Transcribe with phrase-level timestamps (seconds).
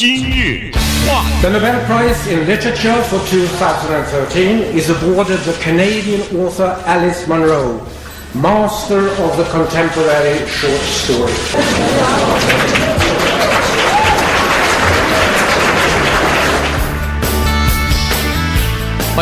[0.00, 0.71] 今日
[1.05, 1.41] 话题。
[1.41, 7.85] The Nobel Prize in Literature for 2013 is awarded the Canadian author Alice Munro,
[8.33, 11.33] master of the contemporary short story.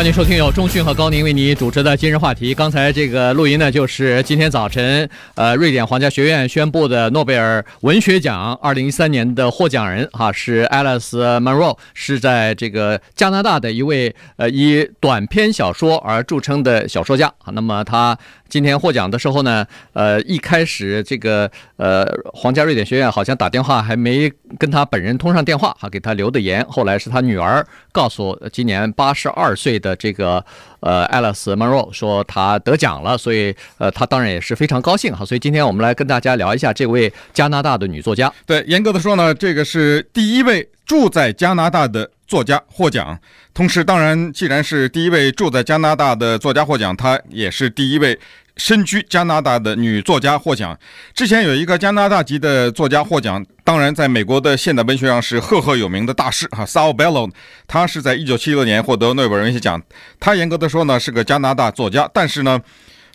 [0.00, 2.54] 欢迎收听由中讯和高宁为你主持的今日话题。
[2.54, 11.10] 刚才这个录音呢，就是今天早晨，呃，瑞典皇家学院宣布的诺贝尔文学奖二零一三年的获奖人哈、是 Alice
[11.42, 17.30] Munro，是在这个加拿大的一位呃以短篇小说而著称的小说家。
[17.52, 18.16] 那么他
[18.50, 22.04] 今天获奖的时候呢，呃，一开始这个呃
[22.34, 24.28] 皇家瑞典学院好像打电话还没
[24.58, 26.66] 跟他本人通上电话哈、给他留的言。
[26.68, 29.96] 后来是他女儿告诉今年八十二岁的。
[30.00, 30.42] 这个
[30.80, 35.22] 呃，Alice maro 说他得奖了，所以呃，他当然也是非常高兴哈。
[35.22, 38.32] 所以今天我们来跟大家聊一下这位加拿大的女作家。
[38.46, 43.20] 对，严格的说呢，这个是第一位住在加拿大的作家获奖。
[43.52, 48.18] 同时，当然，既然是第一位住在加拿大的作家获奖，她也是第一位。
[48.60, 50.78] 身居加拿大的女作家获奖，
[51.14, 57.30] 之前有一个加拿大籍的作家获奖，当然在美国的现代文学上是赫赫有名的大师哈 s a u Bellow，
[57.66, 59.82] 他是在一九七六年获得诺贝尔文学奖。
[60.20, 62.60] 他严格的说呢是个加拿大作家，但是呢，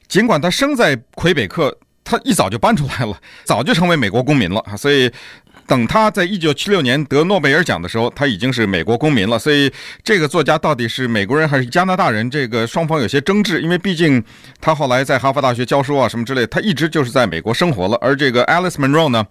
[0.08, 5.12] 尽管他生在魁北克，他一早就搬出来了，早就成为美国公民了，所以。
[5.68, 9.40] 等他在一九七六年得诺贝尔奖的时候，他已经是美国公民了。
[9.40, 9.72] 所以，
[10.04, 13.62] 这个作家到底是美国人还是加拿大人，这个双方有些争执。
[13.62, 14.24] 因为毕竟
[14.62, 17.98] 他后来在哈佛大学教书啊，什么之类，他一直就是在美国生活了。
[18.02, 19.26] 而这个 Alice Munro 呢，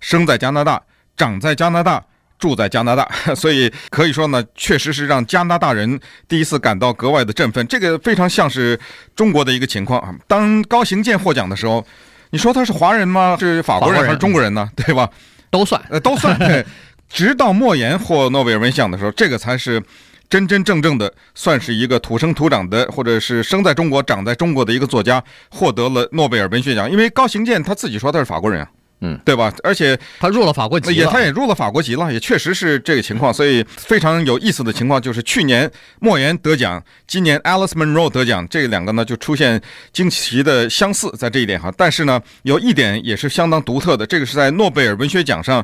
[0.00, 0.80] 生在加拿大，
[1.16, 2.02] 长在加拿大，
[2.38, 7.66] 住在加拿大，所以可以说呢，确实是让加拿大人第一次感到格外的振奋。
[7.66, 8.78] 这个非常像是
[9.14, 10.14] 中国的一个情况啊。
[10.26, 11.86] 当高行健获奖的时候，
[12.30, 13.36] 你说他是华人吗？
[13.38, 14.68] 是法国人还是中国人呢？
[14.74, 15.08] 对吧？
[15.54, 16.36] 都算，呃，都算。
[17.08, 19.80] 直到莫言获诺贝尔文学奖的时候，这个才是
[20.28, 26.90] 真真正正的，算是一个土生土长的，或者是生在中国、长在中国的一个作家获得了诺贝尔文学奖。
[26.90, 28.68] 因为高行健他自己说他是法国人啊，
[29.06, 29.52] 嗯，对吧？
[29.62, 33.32] 而且他入了法国籍，也他也入了法国籍了，也确实是这个情况。
[33.32, 35.70] 所以非常有意思的情况就是，去年
[36.00, 39.60] 莫言得奖，今年 Alice Munro 得奖，这两个呢就出现
[39.92, 41.70] 惊奇的相似在这一点哈。
[41.76, 45.62] 但是呢，有一点也是相当独特的，这个是在诺贝尔文学奖上。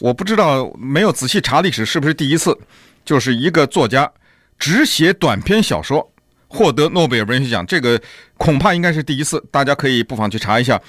[0.00, 2.56] 我不知道，没有仔细查历史，是不是第一次，
[3.04, 4.10] 就是一个作家
[4.58, 6.12] 只写短篇小说
[6.46, 8.00] 获得诺贝尔文学奖，这个
[8.36, 9.44] 恐怕应该是第一次。
[9.50, 10.80] 大家可以不妨去查一下。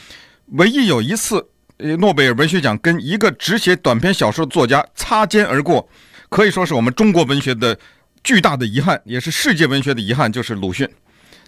[0.54, 1.48] 唯一有一次，呃，
[1.98, 5.88] 诺贝尔文学奖跟一个只写短篇小说的作家擦肩而过，
[6.30, 7.78] 可以说是我们中国文学的
[8.24, 10.88] 巨大的遗憾，也是世界文学的遗憾，就是鲁迅。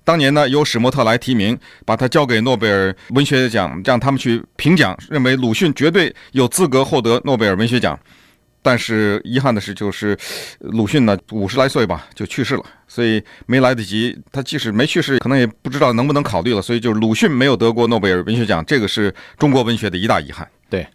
[0.04, 8.00] 当年呢，由史莫特来提名，把他交给诺贝尔文学奖，让他们去评奖，认为鲁迅绝对有资格获得诺贝尔文学奖。
[8.62, 10.18] 但是遗憾的是，就是
[10.60, 14.18] 鲁迅呢五十来岁吧就去世了，所以没来得及。
[14.32, 16.62] 他即使没去世，可能也不知道能不能考虑了。
[16.62, 20.48] 所以就是鲁迅没有得过诺贝尔文学奖，这个是中国文学的一大遗憾。
[20.70, 20.88] 对，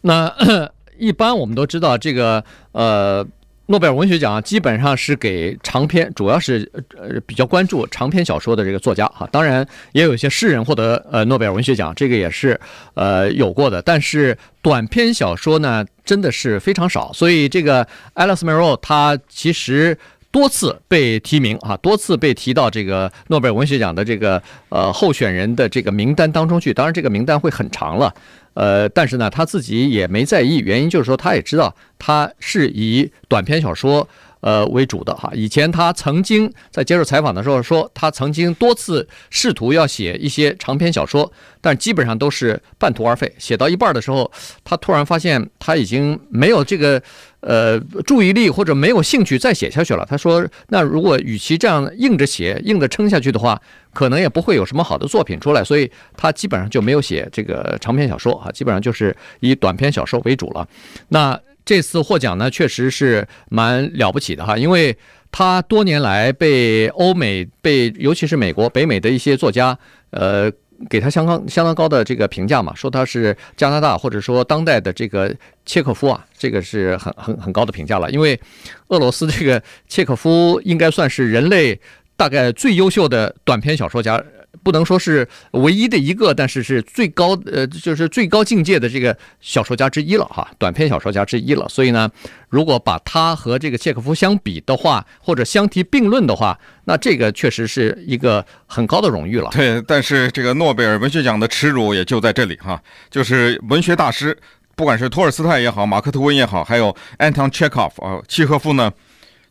[0.00, 0.32] 那
[0.98, 3.26] 一般我们都知道这个呃。
[3.70, 12.60] 诺贝尔文学奖啊基本上是给长篇，主要是呃比较关注长篇小说的这个作家哈，当然也有一些诗人获得呃诺贝尔文学奖，这个也是
[12.94, 13.80] 呃有过的。
[13.80, 17.86] 但是短篇小说呢，真的是非常少，所以这个
[18.16, 19.96] Alice Munro 他其实
[20.32, 26.74] 多次被提名啊，多次被提到这个诺贝尔文学奖的这个呃候选人的这个名单当中去。
[26.74, 28.12] 当然这个名单会很长了。
[28.54, 34.06] 呃，但是呢，他自己也没在意，原因就是说，他也知道他是以短篇小说
[34.40, 35.30] 呃为主的哈。
[35.34, 43.32] 以前他曾经在接受采访的时候说，他曾经多次试图要写一些长篇小说，但基本上都是半途而废。
[43.38, 44.30] 写到一半的时候，
[44.64, 47.02] 他突然发现他已经没有这个。
[47.40, 50.06] 呃，注意力或者没有兴趣再写下去了。
[50.08, 53.60] 他说：“那如果与其这样硬着写、硬着撑下去的话，
[53.94, 55.64] 可能也不会有什么好的作品出来。
[55.64, 60.68] 所以他基本上就没有写这个长篇小说啊，基本上就是以短篇小说为主了。
[61.08, 64.94] 那这次获奖呢，确实是蛮了不起的哈，因为
[65.32, 69.78] 他多年来被欧美、被尤其是美国、北美的一些作家，
[70.10, 70.52] 呃。”
[70.88, 75.34] 给他相当相当高的这个评价嘛，说他是加拿大或者说当代的这个
[75.66, 78.10] 契诃夫啊，这个是很很很高的评价了。
[78.10, 78.40] 因为
[78.88, 81.78] 俄罗斯这个契诃夫应该算是人类
[82.16, 84.22] 大概最优秀的短篇小说家。
[84.62, 91.68] 不能说是唯一的一个，但是是最高呃，就是最高境界的这个小说家之一了哈，短篇小说家之一了。
[91.68, 92.10] 所以呢，
[92.48, 99.50] 如果把他和这个契诃夫相比的话，或者相提并论的话，那这个确实是一个很高的荣誉了。
[99.52, 104.36] 对，但是这个诺贝尔文学奖的耻辱也就在这里哈，就是文学大师。
[104.76, 108.90] 不管是托尔斯泰也好，马克吐温也好，还有安东契诃夫啊，契诃夫呢，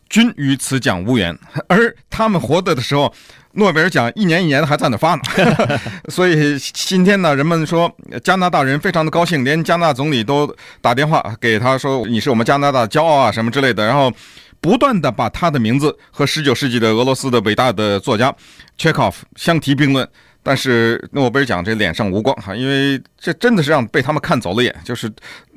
[0.08, 1.38] 均与此奖无缘。
[1.68, 3.14] 而他们活着的时候，
[3.54, 5.22] 诺贝尔奖一年一年的还在那发呢。
[6.08, 7.90] 所以今天呢，人们说
[8.22, 14.12] 加拿大人非常的高兴，连加拿大总理都打电话给他说：“你是我们加拿大骄傲啊，什么之类的。”然后
[14.60, 18.32] 不断的把他的名字和十九世纪的俄罗斯的伟大的作家
[18.78, 20.08] 契诃夫相提并论。
[20.42, 24.74] 但是诺贝尔奖这脸上无光哈，因为这真的是让被他们看走了眼。
[24.84, 25.10] 就是，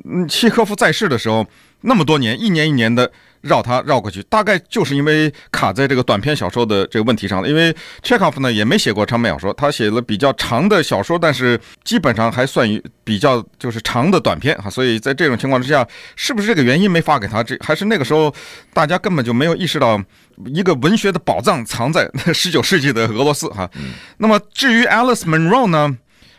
[0.04, 1.46] 嗯，契诃夫在世的时候，
[1.82, 3.12] 那么多年，一年一年的。
[3.44, 7.48] 绕他绕过去，大概就是因为卡在这个短篇小说的这个问题上了。
[7.48, 14.70] 因为契诃夫呢也没写过长篇小说，他写了比较长的小说，但是基本上还算于比较就是长的短篇哈。
[14.70, 15.86] 所以在这种情况之下，
[16.16, 17.44] 是不是这个原因没发给他？
[17.44, 18.34] 这还是那个时候
[18.74, 20.02] 大家根本就没有意识到
[20.46, 23.70] 一个文学的宝藏藏在 十九世纪的俄罗斯哈。
[24.18, 25.98] 那么至于 Alice Munro 呢，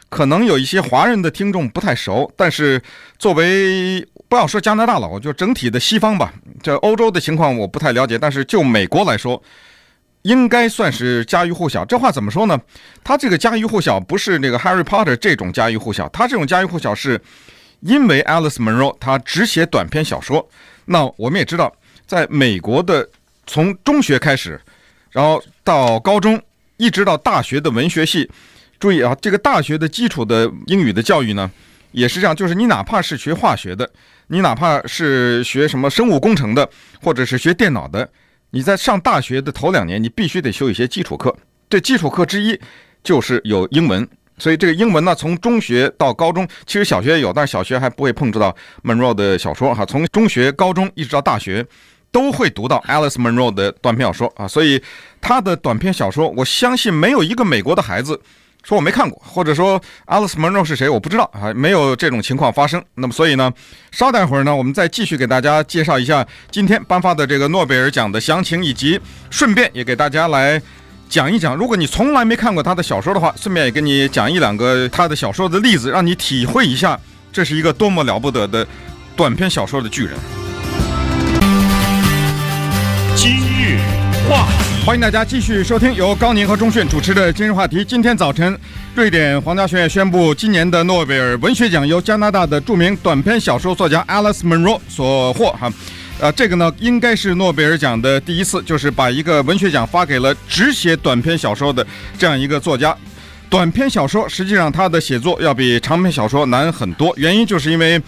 [0.09, 2.81] 可能有一些华人的听众不太熟，但是
[3.19, 6.33] 作为不要说加拿大了，我就整体的西方吧。
[6.65, 9.41] 这欧洲的情况我不太了解，但是就美国来说，
[10.23, 11.85] 应该算是家喻户晓。
[11.85, 12.59] 这话怎么说呢？
[13.05, 17.21] 他这个家喻户晓不是那个 Harry Potter 这种家喻户晓，他这种家喻户晓是
[17.81, 20.49] 因为 Alice Munro 他只写短篇小说。
[20.87, 21.71] 那我们也知道，
[22.07, 23.07] 在美国的
[23.47, 24.59] 从中学开始，
[25.11, 26.41] 然后到高中，
[26.79, 28.31] 一直到大学的文学系，
[28.81, 31.51] 注意啊，这个大学的基础的英语的教育呢。
[31.93, 33.89] 也是这样，就是你哪怕是学化学的，
[34.29, 36.69] 你哪怕是学什么生物工程的，
[37.03, 38.09] 或者是学电脑的，
[38.51, 41.37] 你在上大学的头两年，你必须得修一些基础课。
[41.69, 42.59] 这基础课之一
[43.03, 44.07] 就是有英文，
[44.39, 49.85] 所以这个英文呢，从中学到高中，其实小学也有，但是小学还不会碰触到 Munro 的小说哈。
[49.85, 51.67] 从中学、高中一直到大学，
[52.11, 54.49] 都会读到 Alice Munro 的短篇小说啊。
[54.49, 54.83] 所以
[55.21, 58.21] 他的短篇小说，我相信没有一个美国的孩子。
[58.65, 62.83] 说我没看过，或者说 Alice Munro 是谁，我不知道啊，没有这种情况发生。
[62.95, 63.53] 那么，所以呢，
[63.93, 70.61] 稍待会儿呢，我们再继续给大家介绍一下今天颁发的这个诺贝尔奖的详情，以及顺便也给大家来
[71.11, 76.99] 讲一讲，如果你从来没看过他的小说的话，顺便也给你讲一两个他的小说的例子，让你体会一下
[77.31, 78.67] 这是一个多么了不得的
[79.15, 80.17] 短篇小说的巨人。
[83.15, 83.79] 今日
[84.27, 84.74] 话题。
[84.85, 87.83] 欢迎大家继续收听由高宁和钟迅主持的今日话题。
[87.83, 88.57] 今天早晨，
[88.95, 95.53] 瑞典皇家学院宣布，今年的诺贝尔文学奖由加拿大的著名短篇小说作家 Alice Munro 所获。
[95.53, 95.73] 哈，
[96.21, 101.85] 呃，这个呢，应该是诺贝尔奖的第一次，就是把一个文学奖发给了只写短篇小说的
[102.19, 102.95] 这样一个作家。
[103.49, 107.99] 短篇小说实际上他的写作要比长篇小说难很多，原因就是因为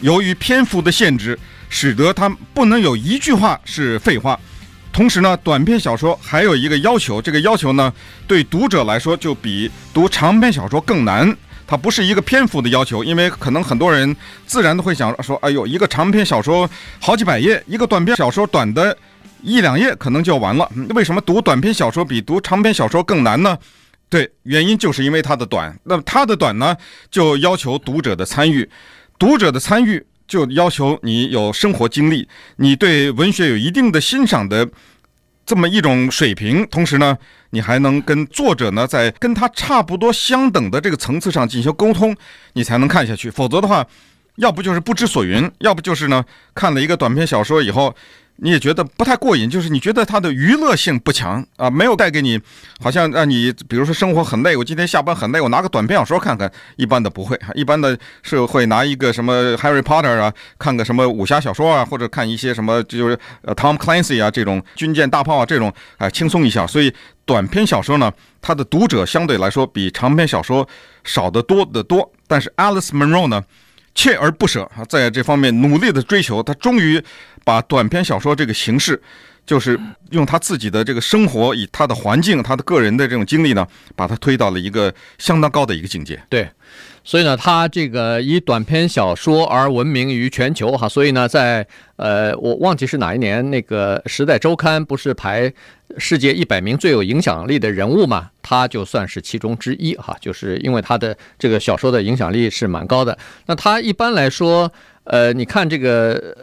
[0.00, 1.38] 由于篇幅的限制，
[1.68, 4.40] 使得他不能有一句话是废话。
[4.94, 7.92] 同时呢，短篇小说还有一个要求，这个要求呢，
[8.28, 11.36] 对读者来说就比读长篇小说更难。
[11.66, 14.14] 它不是一个篇幅的要求，因为可能很多人
[14.46, 16.70] 自然都会想说：“哎呦，一个长篇小说
[17.00, 18.96] 好几百页，一个短篇小说短的
[19.42, 20.70] 一两页可能就完了。
[20.90, 23.58] 为什么读短篇小说比读长篇小说更难呢？
[24.08, 25.76] 对，原因就是因为它的短。
[25.82, 26.76] 那么它的短呢，
[27.10, 28.70] 就要求读者的参与，
[29.18, 34.68] 读者的参与。”就要求你有生活经历，你对文学有一定的欣赏的
[35.46, 37.16] 这么一种水平，同时呢，
[37.50, 42.16] 你还能跟作者呢在跟他差不多相等的这个层次上进行沟通，
[42.54, 43.30] 你才能看下去。
[43.30, 43.86] 否则的话，
[44.36, 46.24] 要不就是不知所云，要不就是呢
[46.54, 47.94] 看了一个短篇小说以后。
[48.36, 52.40] 你也觉得不太过瘾，就是你觉得它的娱乐性不强啊，没有带给你，
[52.80, 66.66] 好像让你，比如说生活很累，我今天下班很累，我拿个短篇小说看看， 一般的不会，一般的是会拿一个什么 Harry Potter 啊，看个什么武侠小说啊，或者看一些什么就是呃 Tom Clancy 啊这种军舰大炮啊这种，啊轻松一下。
[66.66, 66.92] 所以
[67.24, 68.12] 短篇小说呢，
[68.42, 70.68] 它的读者相对来说比长篇小说
[71.04, 72.10] 少得多得多。
[72.26, 73.42] 但是 Alice Munro 呢，
[73.94, 77.02] 锲而不舍啊，在这方面努力的追求，他终于。
[77.46, 78.98] 把短篇小说这个形式，
[79.46, 79.78] 就是
[80.10, 86.18] 用他自己的这个生活，以他的环境、他的个人的这种经历呢，把他推到了一个相当高的一个境界。
[86.30, 86.48] 对，
[87.04, 90.88] 所以呢，他这个以短篇小说而闻名于全球哈。
[90.88, 95.52] 所以呢，在呃，我忘记是哪一年，那个《时代周刊》不是排
[95.98, 98.30] 世界一百名最有影响力的人物嘛？
[98.40, 103.18] 他就算是其中之一哈，就是因为他的这个小说的影响力是蛮高的。
[103.46, 104.72] 那他一般来说，
[105.04, 106.34] 呃，你看这个。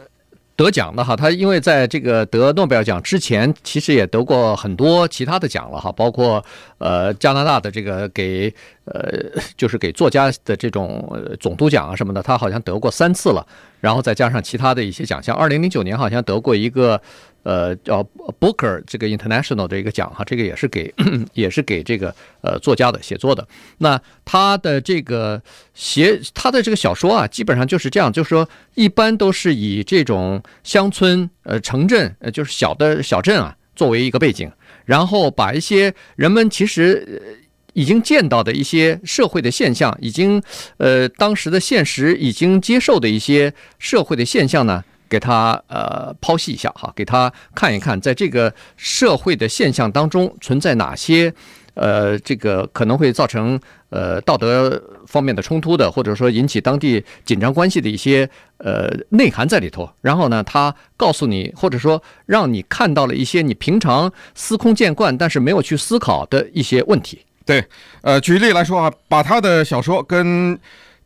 [0.54, 6.44] 得奖的哈，他因为在这个得诺贝尔奖之前，其实也得过很多其他的奖了哈，包括
[6.78, 8.52] 呃加拿大的这个给
[8.84, 9.10] 呃
[9.56, 13.46] 就是给作家的这种总督奖啊什么的，他好像得过三次了，
[13.80, 17.00] 然后再加上其他的一些奖项，二零零九年好像得过一个
[17.42, 18.02] 呃叫
[18.38, 20.92] Booker 这个 International 的一个奖哈，这个也是给
[21.34, 23.46] 也是给这个呃作家的写作的。
[23.78, 25.42] 那他的这个
[25.74, 34.50] 写他的这个小说啊，基本上就是这样，就是说一般都是以这种乡村呃城镇呃就是小的小镇啊作为一个背景，
[34.84, 37.40] 然后把一些人们其实
[37.72, 40.42] 已经见到的一些社会的现象，已经
[40.76, 44.84] 呃当时的现实已经接受的一些社会的现象呢。
[45.12, 51.30] 给他呃剖析一下哈，给他看一看，在这个社会的现象当中存在哪些
[51.74, 58.26] 呃这个可能会造成呃道德方面的冲突的，或者说引起当地紧张关系的一些
[58.56, 59.86] 呃内涵在里头。
[60.00, 67.20] 然后呢，他告诉你，或者说让你看到了一些你平常司空见惯但是没有去思考的一些问题。
[67.44, 67.62] 对，
[68.00, 70.58] 呃，举例来说啊，把他的小说跟。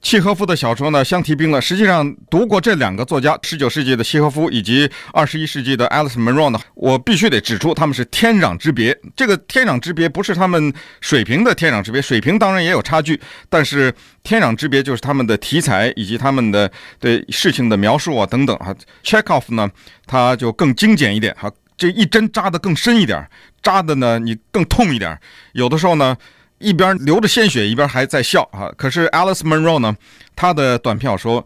[0.03, 1.61] 契诃夫的小说呢，相提并论。
[1.61, 8.97] 实际上，读过这两个作家，十九世纪的契诃夫以及二十一世纪的 Alice Munro 呢，我必须得指出，他们是天壤之别。
[9.17, 18.73] 这个天壤之别不是他们水平的天壤之别，水平当然也有差距，但是天壤之别就是他们的题材以及他们的对事情的描述啊等等啊。
[19.03, 19.69] Chekhov 呢，
[20.07, 23.29] 他就更精简一点哈，这一针扎得更深一点，
[23.61, 25.19] 扎的呢你更痛一点，
[25.53, 26.17] 有的时候呢。
[26.59, 28.73] 一边流着鲜血，一边还在笑啊！
[28.77, 29.95] 可是 Alice Munro 呢，
[30.35, 31.45] 她的短篇小说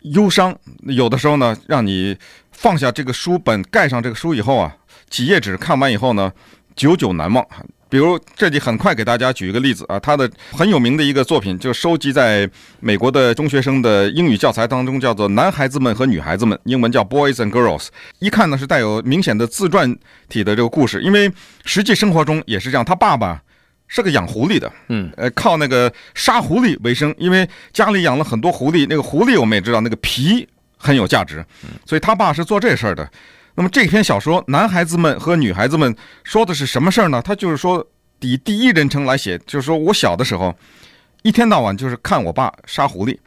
[0.00, 2.16] 忧伤，有的时候呢，让你
[2.50, 4.76] 放下这个书本，盖上这个书以后啊，
[5.08, 6.32] 几页纸看完以后呢，
[6.74, 7.46] 久久难忘。
[7.88, 17.88] 比如这里很快给大家举一个例子啊，他的很有名的一个作品，就收集在美国的中学生的英语教材当中，叫做《男孩子们和女孩子们》，英文叫 Boys and Girls。
[18.20, 19.96] 一看呢是带有明显的自传
[20.28, 21.32] 体的这个故事，因为
[21.64, 23.42] 实际生活中也是这样，他爸爸。
[23.92, 31.44] 是个养狐狸的，嗯，呃，靠那个杀狐狸为生，因为家里养了很多狐狸，那个狐狸我们也知道，那个皮很有价值，
[31.84, 33.10] 所以他爸是做这事儿的。
[33.56, 35.92] 那么这篇小说，男孩子们和女孩子们
[36.22, 37.20] 说的是什么事儿呢？
[37.20, 37.84] 他就是说
[38.20, 40.56] 以第一人称来写，就是说我小的时候，
[41.22, 43.18] 一天到晚就是看我爸杀狐狸，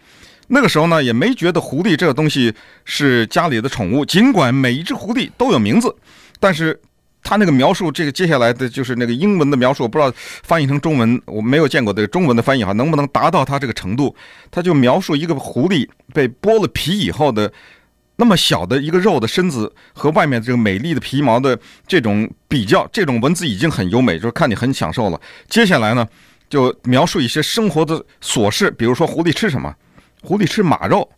[0.48, 2.56] 那个时候呢也没觉得狐狸这个东西
[2.86, 5.94] 是家里的宠物，尽管每一只狐狸都有名字，
[6.40, 6.80] 但是。
[7.24, 10.14] 他那个描述，这个接下来的就是那个英文的描述，我不知道
[10.44, 14.14] 翻译成中文，我没有见过这个中文的翻译哈，能不能达到他这个程度？
[14.52, 17.52] 他就描述一个狐狸被剥了皮以后的
[18.18, 25.20] 那么小的一个肉的身子和外面这个美丽的皮毛的这种比较，这种文字已经很优美，就是看你很享受了。
[25.48, 26.08] 接下来呢，
[26.50, 29.74] 就描述一些生活的琐事，比如说狐狸吃什么？
[30.22, 31.10] 狐狸吃马肉，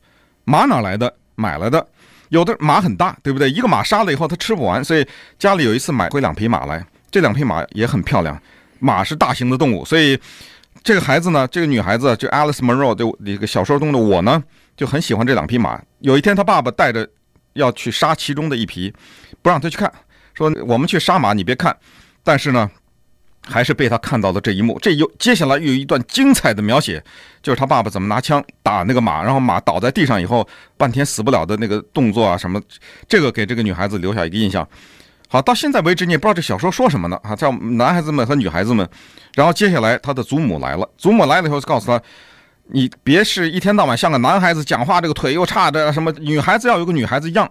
[0.45, 1.13] 马哪来的？
[1.35, 1.85] 买来的。
[2.29, 3.49] 有的马很大，对不对？
[3.49, 6.85] 一个马杀了以后，它吃不完，所以家里有一次买回两匹马来。
[7.11, 8.39] 这两匹马也很漂亮，
[8.79, 10.19] 马是大型的动物，所以
[10.83, 14.43] 这个孩子呢，这个女孩子就 Alice Monroe，就一个小说中的我呢，
[14.75, 15.81] 就很喜欢这两匹马。
[15.99, 17.07] 有一天，他爸爸带着
[17.53, 18.93] 要去杀其中的一匹，
[19.41, 19.91] 不让他去看，
[20.33, 21.75] 说我们去杀马，你别看。
[22.23, 22.69] 但是呢。
[23.47, 27.03] 还是被他看到了这一幕，这又接下来又有一段精彩的描写，
[27.43, 30.47] 就是他爸爸怎么拿枪打那个马，然后马倒在地上以后，
[30.77, 32.59] 半天死不了的那个动作啊什么，
[33.07, 34.67] 这个给这个女孩子留下一个印象。
[35.27, 37.19] 好，到现在为止你也不知道这小说说什么呢？
[37.23, 38.87] 啊，叫男孩子们和女孩子们。
[39.35, 42.01] 然后接下来他的祖母来了，祖母来了以后告诉他，
[42.71, 47.47] 你别是一天到晚像个男孩子讲话，这个腿又差着什么，女孩子要有个女孩子样。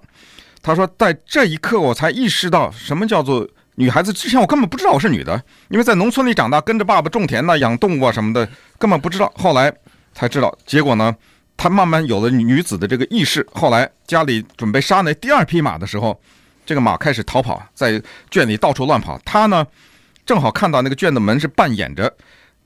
[0.61, 3.49] 他说，在这一刻我才意识到什么叫做。
[3.77, 9.33] 女孩子之前我根本不知道我是女的，因为在农村里长大，跟着爸爸种田呐、养动物啊什么的，根本不知道。
[9.35, 9.73] 后来
[10.13, 11.13] 才知道，结果呢，
[11.57, 13.45] 她慢慢有了女子的这个意识。
[13.53, 16.17] 后来家里准备杀那第二匹马的时候，
[16.65, 18.01] 这个马开始逃跑，在
[18.31, 19.19] 圈里到处乱跑。
[19.25, 19.67] 她呢，
[20.25, 22.15] 正好看到那个圈的门是半掩着，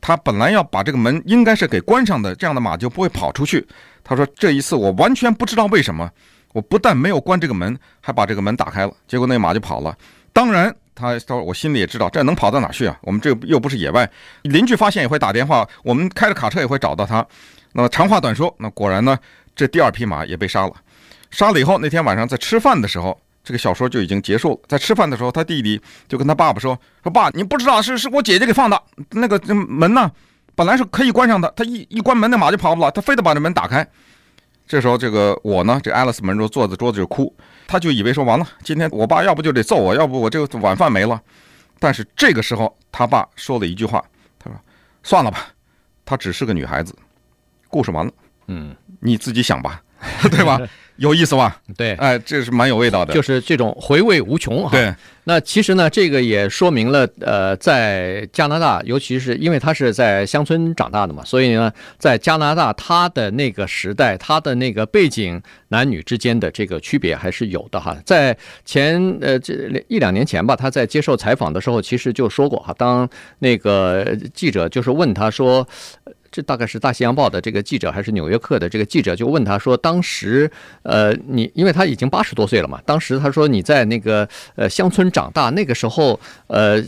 [0.03, 3.67] 她本来要把这个门应该是给关上的，这样的马就不会跑出去。
[4.05, 6.11] 她说这一次我完全不知道为什么，
[6.53, 9.97] 我不但没有关这个门，还把这个门打开了，结果那马就跑了。
[10.35, 10.77] 当然。
[10.99, 12.99] 他他说：“我心里也知道，这能跑到哪去啊？
[13.03, 14.11] 我们这又不是野外，
[14.43, 17.25] 邻居发现也会打电话，我们开着卡车也会找到他。
[17.73, 19.17] 那么长话短说，那果然呢，
[19.55, 20.73] 这第二匹马也被杀了。
[21.31, 24.61] 杀了以后，那天晚上在吃饭的时候，这个小说就已经结束了。
[24.67, 30.11] 在吃饭的时候，他弟弟就跟他爸爸说：‘说爸，你不知道是是我姐姐给放的那个门呢，
[30.55, 33.87] 本来是可以关上的，他一一关门，那马就跑不了，他非得把这门打开。’
[34.67, 37.35] 这时候，这个我呢，这爱丽丝门罗坐在桌子就哭。”
[37.69, 41.23] 他就以为说完了，今天我爸要不就得揍我，要不我这个晚饭没了。
[41.79, 44.03] 但是这个时候，他爸说了一句话，
[44.39, 44.59] 他说
[45.05, 45.47] ：“算了吧，
[46.05, 46.97] 她只是个女孩子，
[47.69, 48.13] 故事完了，
[48.47, 49.81] 嗯，你自己想吧，
[50.31, 50.59] 对吧？
[50.99, 51.61] 有意思吧？
[51.77, 54.71] 对，哎，这是蛮有味道的，就是这种回味无穷哈。
[54.71, 54.93] 对，
[55.25, 67.97] 那其实呢，这个也说明了，呃，在加拿大，尤其是因为他是在乡村长大的嘛，所以呢，在加拿大他的那个时代，他的那个背景，男女之间的这个区别还是有的哈。
[68.05, 69.55] 在前呃这
[69.89, 75.67] 一两年前吧，他在接受采访的时候，其实就说过哈，当那个记者就是问他说。
[76.31, 80.51] 这大概是《大西洋报》的这个记者，还是《纽约客》的这个记者，就问他说：“当时，
[80.83, 86.83] 呃，你因为他已经八十多岁了嘛，当时他说你在那个呃乡村长大，那个时候，呃，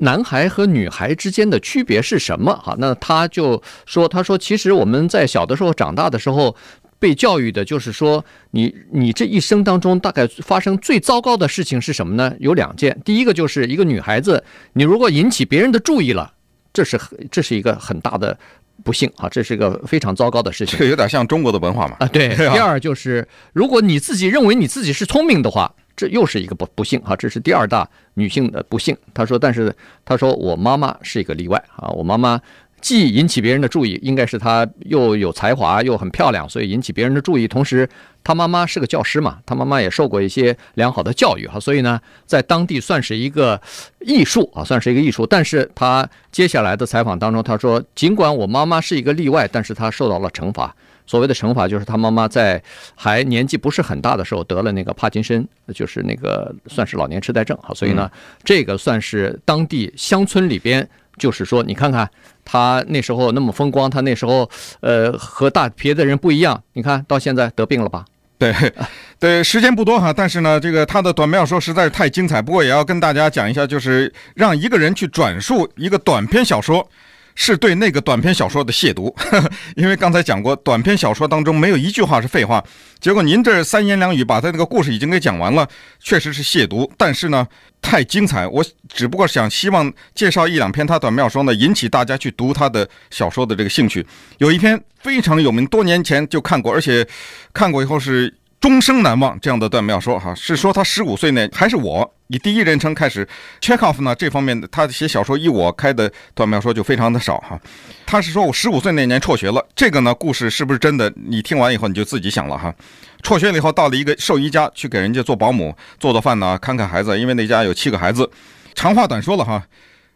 [0.00, 2.54] 男孩和女孩之间的区别是什么？
[2.56, 6.54] 哈，那他就说，他说其实我们在小的时候长大的时候，
[6.98, 12.34] 被教育的就是说，你你这一生当中大概发生最糟糕的事情是什么呢？
[12.38, 16.34] 有两件，第一个就是一个女孩子，你如果引起别人的注意了，
[16.72, 17.00] 这是
[17.30, 18.36] 这是一个很大的。”
[18.84, 20.78] 不幸啊，这是一个非常糟糕的事情。
[20.78, 21.96] 这有点像中国的文化嘛？
[21.98, 22.28] 啊，对。
[22.36, 28.96] 第二就是，如果你自己认为你自己是聪明的话，这又是一个不不幸啊，这是第二大女性的不幸。
[29.12, 29.74] 她说，但是
[30.04, 32.40] 她说我妈妈是一个例外啊，我妈妈。
[32.84, 37.48] 既引起别人的注意，应该是她又有才华又很漂亮，所以引起别人的注意。
[37.48, 37.88] 同时，
[38.22, 43.58] 她妈妈是个教师嘛，她妈妈也受过一些良好的教育哈，所以呢，在当地算是一个
[44.00, 45.26] 艺术啊，算是一个艺术。
[45.26, 50.76] 但是她接下来的采访当中，她说，尽管我妈妈是一个例外，但是她受到了惩罚。
[51.06, 52.62] 所谓的惩罚就是她妈妈在
[52.94, 57.72] 还年纪不是很大的时候得了那个帕金森，就是那个算是老年痴呆症哈。
[57.74, 58.10] 所以呢，
[58.44, 60.86] 这个算是当地乡村里边。
[61.16, 62.08] 就是说，你看看
[62.44, 64.48] 他那时候那么风光，他那时候
[64.80, 66.62] 呃和大别的人不一样。
[66.72, 68.04] 你看到现在得病了吧？
[68.36, 68.54] 对，
[69.18, 72.42] 对，时间不多哈，但是呢，这个他的短篇小说实在是太精彩。
[72.42, 76.86] 不过也要跟大家讲一下，就是让一个人去转述一个短篇小说。
[77.34, 79.14] 是对那个短篇小说的亵渎，
[79.76, 82.62] 因为刚才讲过，短篇小说当中没有一句话是废话。
[83.00, 85.68] 结果您这三言两语把他那个故事已经给讲完了，
[86.00, 86.90] 确实是亵渎。
[86.96, 87.46] 但是呢，
[87.82, 94.06] 太精彩，我只不过想希望介绍一两篇他短篇小说呢，引起大家去读他的小说的这个兴趣。
[94.38, 97.06] 有一篇非常有名，多年前就看过，而且
[97.52, 98.32] 看过以后是。
[98.64, 103.28] 终生难忘这样的段妙说哈，是说他十五岁那还是我以第一人称开始。
[103.60, 107.60] check off 呢这方面的他写小说以我开的段妙说就非常的少哈。
[108.06, 111.12] 他是说我十五岁那年辍学了，这个呢故事是不是真的？
[111.14, 112.74] 你听完以后你就自己想了哈。
[113.22, 118.30] 辍学了以后到了一个兽医家去给人家做保姆，做做饭呢，看看孩子，因为那家有七个孩子。
[118.74, 119.62] 长话短说了哈，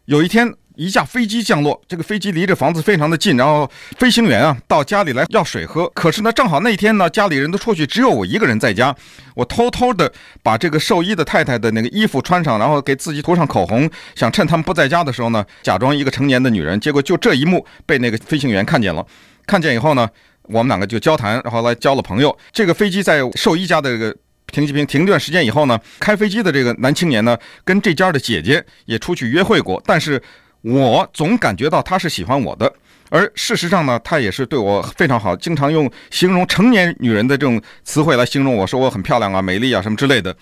[0.06, 0.54] 有一天。
[0.78, 8.94] 一架飞机降落，这个飞机离这房子非常的近，然后飞行员啊到家里来要水喝，可是呢正好那天呢家里人都出去，只有我一个人在家，
[9.34, 10.10] 我偷偷的
[10.40, 19.04] 把这个兽医的太太的那个衣服穿上，然后给自己涂上口红，想趁他们不在家的时候呢假装一个成年的女人，结果就这一幕被那个飞行员看见了，
[19.48, 20.08] 看见以后呢
[20.42, 22.38] 我们两个就交谈，然后来交了朋友。
[22.52, 24.16] 这个飞机在兽医家的这个
[24.52, 30.22] 停机坪停一段时间以后呢，开飞机的这个男青年呢跟这家的姐姐也出去约会过，但是。
[30.68, 32.70] 我总感觉到他是喜欢我的，
[33.08, 40.36] 而事实上呢，他也是对我非常好，经常用形容成年女人的这种词汇来形容我，说我很漂亮啊、美丽啊什么之类的。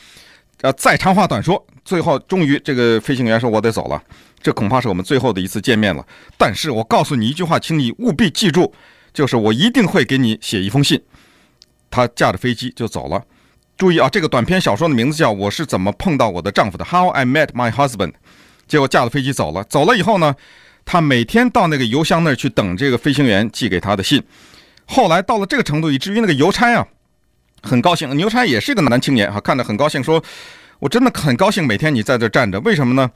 [0.63, 4.03] 呃，再长话短说，最后终于这个飞行员说：“我得走了。”
[4.43, 6.05] 这恐怕是我们最后的一次见面了。
[6.39, 8.73] 但是我告诉你一句话，请你务必记住，
[9.13, 11.01] 就是我一定会给你写一封信。
[11.91, 13.23] 他驾着飞机就走了。
[13.77, 18.15] 注意啊，这个短篇小说的名字叫《我是怎么碰到我的丈夫的》（How I Met My Husband）。
[18.67, 20.35] 结果驾了飞机走了，走了以后呢，
[20.85, 24.23] 他每天到那个邮箱那儿去等这个飞行员寄给他的信。
[24.85, 26.87] 后来到了这个程度，以至于那个邮差啊，
[27.63, 28.17] 很高兴。
[28.19, 30.23] 邮差也是一个男青年哈，看着很高兴，说
[30.79, 33.11] ：“我真的很高兴每天你在这站着，为什么呢？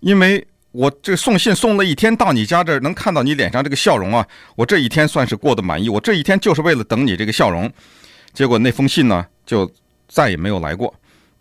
[0.00, 5.88] 因为我这送信送了一天，到你家这儿能看到你脸上这个笑容啊，我这一天算是过得满意。
[5.88, 7.72] 我这一天就是为了等你这个笑容。
[8.32, 9.70] 结果那封信呢，就
[10.08, 10.92] 再也没有来过。”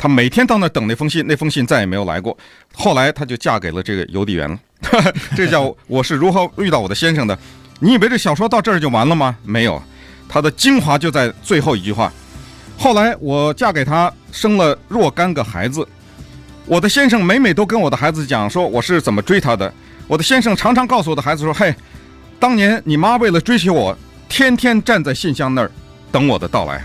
[0.02, 2.36] 她每天到那等那封信，那封信再也没有来过。
[2.74, 4.58] 后来她就嫁给了这个邮递员了。
[5.38, 7.38] 这叫我是如何遇到我的先生的？
[7.80, 9.38] 你以为这小说到这儿就完了吗？
[9.44, 9.80] 没有，
[10.28, 12.12] 它的精华就在最后一句话。
[12.80, 15.88] 后来我嫁给他，生了若干个孩子。
[16.66, 19.72] 我的先生每每都跟我的孩子讲说我是怎么追他的。
[20.08, 21.76] 我的先生常常告诉我的孩子说：“嘿，
[22.40, 23.96] 当年你妈为了追求我，
[24.28, 25.70] 天天站在信箱那儿
[26.12, 26.84] 等我的到来。”